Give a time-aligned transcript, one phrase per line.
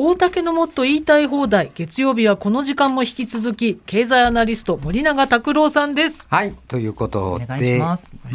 [0.00, 1.72] 大竹のもっと言いたい放題。
[1.74, 6.24] 月曜日はこの時間も引き続き経済アナリスト森永卓郎さんです。
[6.30, 7.80] はいということお願いでし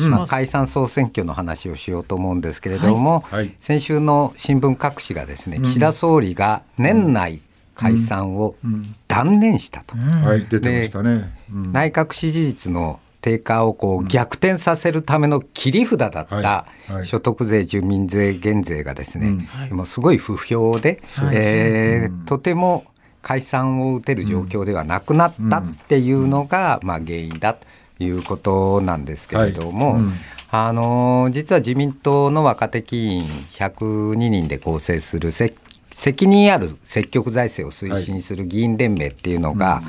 [0.09, 3.55] まあ、解散総選挙の話をしようと思うんですけれども、はいはい。
[3.61, 7.39] 先週の新聞各紙がですね、岸田総理が年内
[7.75, 8.57] 解散を
[9.07, 11.33] 断念したと、はい、出てましたね。
[11.49, 11.71] うん。
[11.71, 16.65] 内閣支持率の低下をこう逆転させるための切り札だった
[17.05, 21.35] 所得税、住民税減税がですね、もうすごい不評で、はい。
[21.35, 22.85] えーとても
[23.21, 27.65] 解散を打てる状況ではなくなったっていうのが、まあ、原因だと
[28.03, 29.97] いうことなんですけれども、
[30.51, 33.21] あのー実は自民党の若手議員
[33.53, 35.55] 102人で構成するせ
[35.91, 39.81] 責任ある積極財政を推進する議員連盟っていうのが、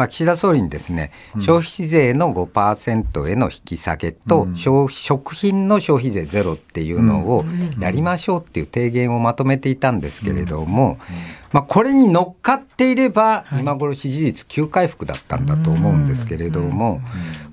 [0.00, 7.44] まあ、岸田総理にですね、消費税の5%への引き下げと、消食品の消費税ゼロっていうのを
[7.78, 10.96] やりましょうっていう提言をまとめていたんですけれども、
[11.52, 17.02] まあ、これに乗っかっていれば、今頃支持率急回復だったんだと思うんですけれども、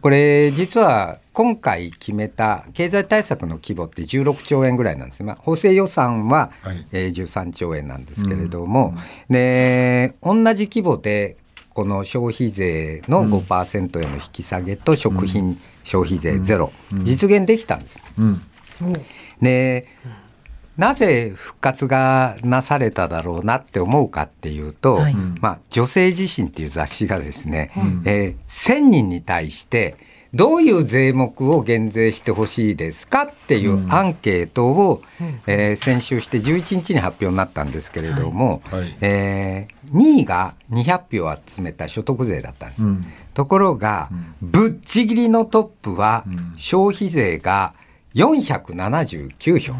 [0.01, 6.87] これ実は今回決めた経済対策の規模って16兆円ぐらいなんですね、まあ、補正予算は、はい。
[6.93, 8.95] えー13兆円なんですけれども、
[9.29, 11.35] で同じ規模で
[11.77, 16.71] この消費税の5%への引き下げと食品消費税ゼロ、
[17.03, 17.99] 実現できたんです。
[18.17, 18.41] うん。
[19.43, 19.87] で
[20.75, 25.15] なぜ復活がなされただろうなって思うかっていうと、はい。
[25.39, 27.69] まあ、女性自身っていう雑誌がですね、
[28.05, 29.97] えー1000人に対して
[30.33, 35.01] どういう税目を減税してほしいですかっていうアンケートを、
[35.47, 38.81] えー先週して11日に発表になったんですけれども、はい。
[38.81, 42.83] はいえー2位が200票集めた所得税だったんです。
[42.83, 43.05] うん。
[43.33, 44.09] ところが、
[44.41, 46.25] ぶっちぎりのトップは
[46.57, 47.73] 消費税が
[48.17, 49.73] 479票。
[49.73, 49.77] う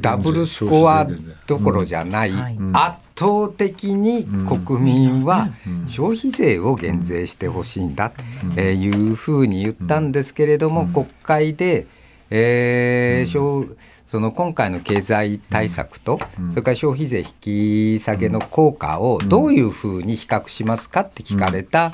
[0.00, 1.06] ダブルスコア
[1.46, 2.38] どころじゃない、うん。
[2.38, 2.58] はい。
[2.72, 5.50] 圧倒的に国民は
[5.88, 8.24] 消費税を減税してほしいんだと
[8.56, 11.86] えーいうふうに言ったんですけれども、国会で、
[12.30, 13.66] えー消
[14.10, 16.18] その今回の経済対策と、
[16.50, 21.92] それから消費税引き下げの効果をどういうふうに比較しますかって聞かれた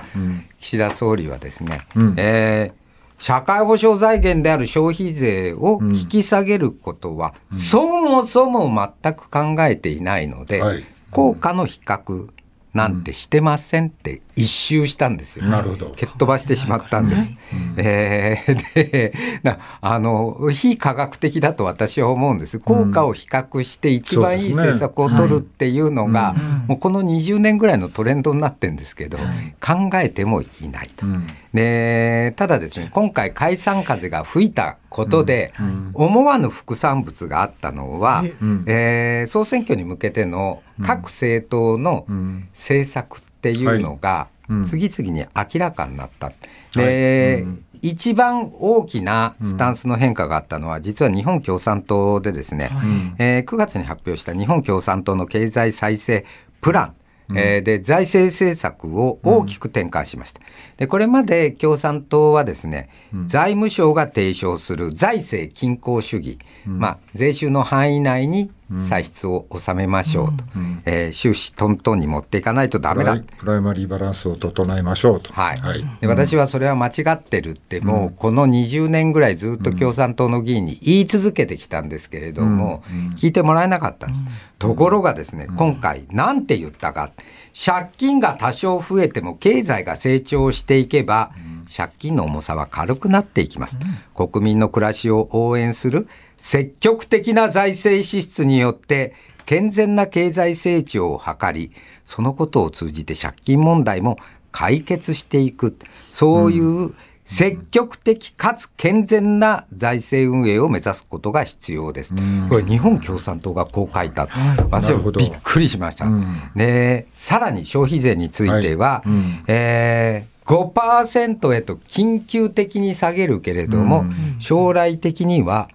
[0.61, 2.15] 岸田総理はですね、うん。
[2.17, 2.84] えー
[3.25, 7.33] 社会保障財源である消費税を引き下げることは、
[7.71, 8.69] そもそも
[9.03, 10.85] 全く考えていないので、はい。
[11.11, 12.29] 効果の比較
[12.75, 15.47] なんてしてませんって一周したんですよ。
[15.47, 15.91] なるほど。
[15.91, 17.35] 蹴っ飛ばしてしまったんです。
[17.77, 19.13] えーで
[19.43, 22.59] なあの非科学的だと私は思うんです。
[22.59, 26.35] 効果を比較して一番いい政策を取るっていうのが、
[26.67, 29.19] もうこの20年ぐらいのトレンドになってるんですけど、
[29.61, 31.07] 考えてもいないと。
[31.07, 31.27] うん。
[31.53, 35.53] でただですね今回解散風が吹いたことで、
[35.95, 38.65] 思わぬ副産物があったのは、ん。
[38.67, 42.49] えー総選挙に向けての各政党のん。
[42.53, 44.29] 政策っていうのが
[44.67, 46.33] 次々に明らかになった。
[46.75, 47.65] で、うん。
[47.83, 52.71] 一番大きなスタンスの変化があったのは、実は日本共産党でですね、
[53.19, 56.25] えー9月に発表した日本共産党の経済再生
[56.63, 56.95] プラン、
[57.37, 60.41] えーで財政政策を大きく転換しました。
[60.79, 62.89] でこれまで共産党はですね、
[63.27, 70.45] 財務省が提唱する財政均衡主義、まあ、税収の範囲内に歳出を収めましょうと、
[70.85, 73.13] えー収支トントンに持っていかないとダメだ。
[73.13, 75.33] プライプライマリーバランスを整えましょうと。
[75.33, 75.61] はい。
[76.01, 82.83] で私はそれは間違ってるって、もうこの20年ぐらいずっと共産党の議員に言い続けてきたんですけれども、
[83.17, 84.25] 聞いてもらえなかったんです。
[84.59, 87.11] ところがですね、今回、なんて言ったか、
[87.55, 91.31] 借金が多少増えても経済が成長していけば、
[91.75, 93.79] 借金の重さは軽くなっていきます。
[94.15, 99.15] 国民の暮らしを応援する積極的な財政支出によって、
[99.47, 101.71] 健全な経済成長を図り、
[102.05, 104.19] そのことを通じて借金問題も
[104.53, 105.77] 解決していく、
[106.11, 106.95] そういう
[107.25, 112.15] 積極的かつ健全な財政運営を目指すことが必要です。
[112.49, 114.29] これ日本共産党がこう書いた。
[114.71, 116.07] 私はびっくりしました。
[116.55, 119.09] で、さらに消費税については、はい。
[119.09, 119.45] うん。
[119.47, 124.05] えー5%へと緊急的に下げるけれども、
[124.39, 125.69] 将来的には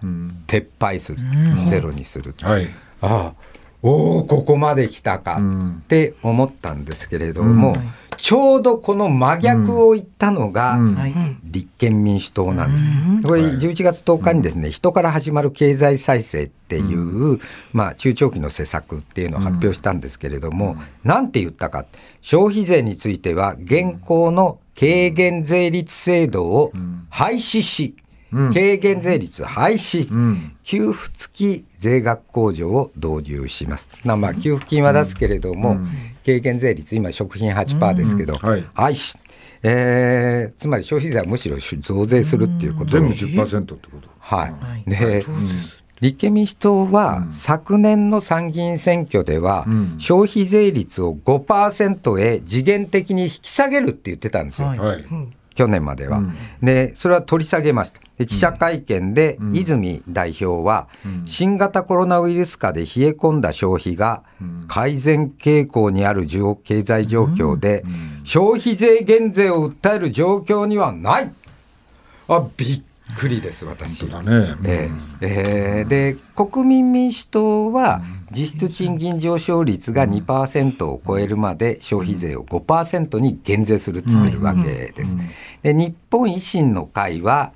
[0.46, 1.18] 撤廃する、
[1.68, 2.34] ゼロにする。
[2.42, 2.68] はい。
[3.02, 3.49] ああ
[3.82, 5.70] おおここまで来たかうん。
[5.78, 7.74] って思ったんですけれども、うん。
[8.16, 10.78] ちょうどこの真逆を言ったのが、
[11.44, 12.84] 立憲民主党なんです。
[12.84, 12.88] う
[13.18, 13.22] ん。
[13.22, 13.52] これはい。
[13.52, 17.38] 11月10日にですね、人から始まる経済再生っていう、
[17.72, 21.86] まあ中長期の施策っていうのを発表したんですけれども、なんて言ったか、
[22.20, 26.72] 消費税については現行の軽減税率制度を
[27.08, 27.99] 廃止し、うん
[28.30, 30.52] 軽減税率廃止、うん。
[30.62, 33.88] 給付付き税額控除を導入します。
[34.04, 35.78] なまあ給付金は出すけれども、
[36.24, 39.18] 軽減税率今食品8%ですけど、廃止。
[39.62, 42.92] えーつまり消費税はむしろ増税するっていうこと。
[42.92, 44.08] 全部10%ってこと？
[44.18, 44.84] はい、はい。
[44.86, 45.24] で
[46.00, 49.94] 立憲民主党は、昨年の参議院選挙では、うん。
[49.98, 55.02] 消費税率を5%へ次元的に引き下げるって言ってたんですよ、はいはい。
[55.02, 56.34] うん去年までは、うん。
[56.62, 58.00] でそれは取り下げました。
[58.16, 59.56] で記者会見でうん。
[59.56, 61.26] 泉代表は、うん。
[61.26, 64.64] 新型コロナウイルス禍で冷え込んだ消費がうん。
[64.68, 68.22] 改善傾向にある状経済状況で、ん。
[68.24, 71.30] 消費税減税を訴える状況にはない。
[72.28, 72.82] あびっ
[73.14, 74.08] くりです私。
[74.08, 85.16] だね、えーえーで国民民主党は実質賃金上昇率が2%を超えるまで消費税を5%に減税するっつってるわけです。
[85.62, 87.52] で日本維新の会は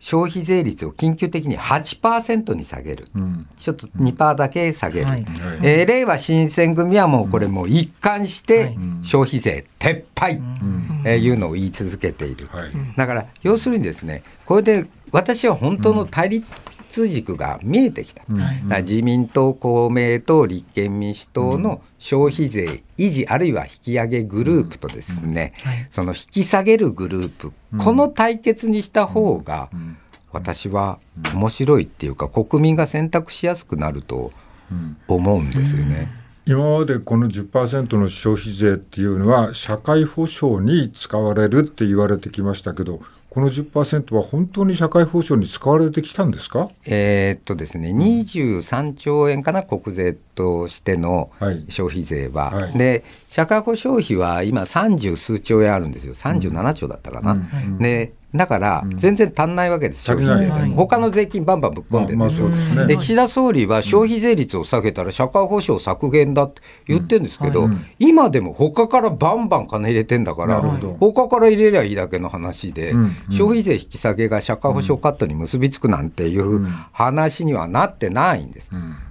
[0.00, 3.46] 消費税率を緊急的に8%に下げる、うん。
[3.56, 5.24] ちょっと2%だけ下げる、はい。
[5.62, 6.04] えーれい。
[6.06, 9.00] わ新選組はもうこれもう一貫してん。
[9.02, 11.02] 消費税撤廃、うん。
[11.04, 12.46] えーいうのを言い続けている。
[12.46, 12.70] はい。
[12.96, 18.38] だから要するにですねこれで私は本当の対立軸が見えてきた、うん。
[18.38, 25.88] だから自民党公明党立憲民主党の消費税維持あるいは引き上げグループとですね、はい。
[25.90, 29.96] その引き下げるグループ、この対決にした方がん。
[30.32, 30.98] 私は
[31.34, 34.32] 面白いっていうか国民が選択しやすくなると
[34.70, 34.96] うん。
[35.08, 36.20] 思うんですよね。
[36.46, 46.68] 今までこの10%の消費税っていうのは社会保障に使われるって言われてきましたけどこの10%は本当に社会保障に使われてきたんですか？
[46.84, 51.64] えーっとですね、23兆円かな、国税としてのはい。
[51.68, 52.50] 消費税は。
[52.50, 52.76] はい。
[52.76, 57.32] で、社会保障費は今、30数兆円あるんですよ、37兆だったかな。
[57.32, 57.78] うん。
[57.78, 62.50] でだから、全然足んないわけです、消費税他の税金バンバンぶっ込んでるんまあですよ。
[62.86, 67.68] で岸田総理は消費税率を下げたら社会保障削減だって言ってるんですけど、
[67.98, 70.60] 今でも他からバンバン金入れてんだから
[71.00, 72.94] 他から入れりゃいいだけの話で、
[73.30, 76.64] 消費税引き下げが社会保障カットに結びつくなんていううん。
[76.92, 78.70] 話にはなってないんです。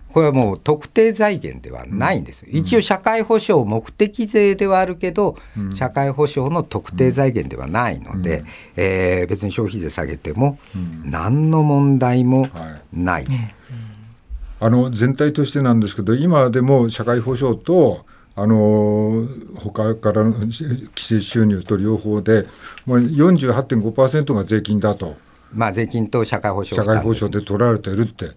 [0.10, 2.46] うんこれはもう特定財源ではないんです。
[2.50, 5.72] 一応社会保障目的税ではあるけど、うん。
[5.76, 8.44] 社会保障の特定財源ではないので、
[8.76, 11.12] えー別に消費税下げてもうん。
[11.12, 12.50] 何の問題もはい。
[12.94, 13.26] ない。
[14.62, 22.46] あの全体としてなんですけど今でも社会保障とあの他からの規制収入と両方で
[22.86, 25.16] もう48.5%が税金だと。
[25.54, 28.32] まあ税金と社会保障社会保障で取られてるって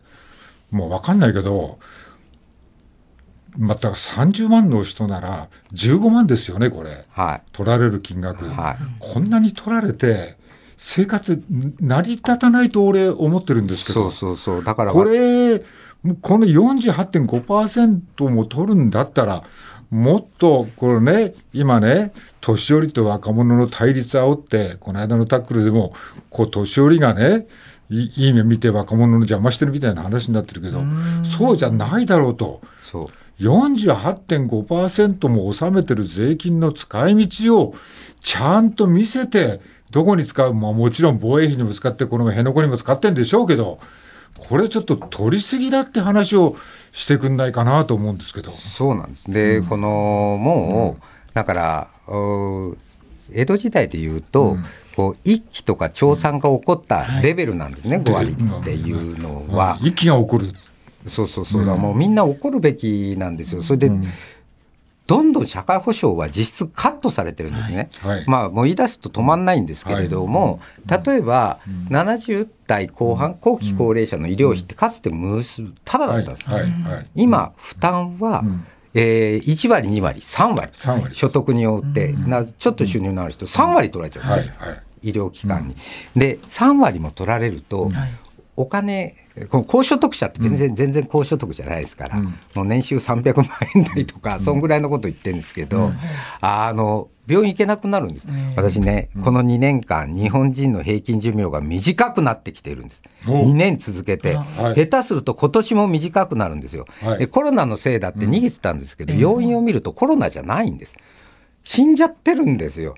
[0.72, 1.78] もう分かんないけど
[3.56, 7.42] また30万の人なら15万ですよねこれはい。
[7.52, 10.36] 取られる金額、はいこんなに取られて
[10.78, 11.44] 生活
[11.80, 14.64] 成り立たないと俺思ってるんですけどそうそうそう。
[14.64, 19.44] だからこれこの48.5%も取るんだったら
[19.90, 25.94] もっとこれね今ね年寄りと若者の対立煽ってこの間のタックルでも
[26.30, 27.46] こう年寄りがね
[27.92, 30.82] いいい目見て若者の邪魔してるみたいな話になってるけど
[31.38, 32.62] そうじゃないだろうと。
[32.90, 33.08] そう。
[33.40, 37.74] 48.5%も納めてる税金の使い道を
[38.20, 43.80] ちゃんと見せて、どこに使う、まあ、もちろん防衛費にも使って、この辺野古にも使ってんでしょうけど、
[44.38, 46.56] これちょっと取りすぎだって話を
[46.92, 48.50] してくんないかなと思うんですけど。
[48.52, 49.30] そうなんです。
[49.30, 49.88] で、この
[50.40, 52.76] もう、だから、う
[53.32, 54.56] 江戸時代でいうと、
[54.96, 59.78] こう一揆とか調査が起こったレベルなんですね、5割っていうのは。
[59.82, 60.48] 一気が起こる。
[61.08, 63.62] そうそうそう、だもうみんな怒るべきなんですよ。
[63.62, 63.90] それで、
[65.06, 67.90] どんどん社会保障は実質カットされてるんですね。
[68.00, 68.24] はい。
[68.28, 71.58] まあ、もう言い出すと止まんないんですけれども、例えば、
[71.90, 77.06] 70代後半、後期高齢者の医療費ってかつて無数、ただだはい、ったんです、はい、はい。
[77.16, 81.14] 今、負担は、うんえー1割、2割、3割、3割。
[81.14, 84.24] 所得によって、なちょっと収入のある人、3割取られちゃう。
[84.24, 84.50] はい、はい。
[85.02, 85.76] 医療機関に。
[86.14, 87.90] で、3割も取られると、
[88.56, 89.16] お金、
[89.48, 92.24] この高所得者って全然、全然高所得じゃないですから、うん。
[92.54, 95.92] もう年収300万円台とか、そんぐらいのこと言ってるんですけど、
[96.40, 98.26] あの病院行けなくなるんです、
[98.56, 103.02] 私ね、この2年間日本人の平均寿命が短くなってきてるんです。
[103.28, 104.86] お2年続けて、はい。
[104.86, 107.18] 下手すると今年も短くなるんですよ、はい。
[107.18, 110.96] でコロナのせいだって逃げてたんですけど、要因を見るとコロナじゃないんです。
[111.64, 112.96] 死んじゃってるんですよ。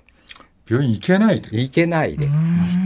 [0.67, 1.61] 病院行けないで。
[1.61, 2.27] いけないで。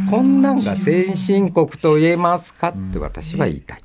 [0.10, 3.82] こんなんが先進国と言えますかって私は言いたい、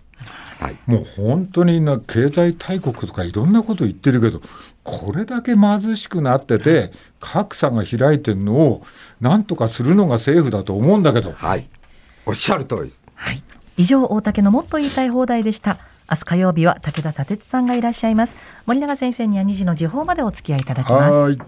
[0.64, 4.40] はい、もう本当にな経済大国とかいろんなこと言ってるけど
[4.82, 6.90] これだけ貧しくなってて
[7.20, 8.86] 格差が開いてるのを
[9.20, 11.32] なんとかするのが政府だと思うんだけど。
[11.32, 11.68] はい、
[12.24, 13.06] おっしゃる通りです。
[13.76, 15.78] 以上大竹のもっと言いたい放題でした。
[16.10, 18.36] 明日火曜日は武田砂鉄さんがいらっしゃいます。
[18.66, 21.14] 森永先生には2時の時報までお付き合いいただきます。
[21.14, 21.38] はーい